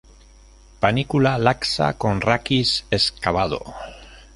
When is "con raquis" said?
1.95-2.85